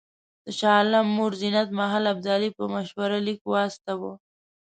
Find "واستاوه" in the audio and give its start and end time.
3.51-4.11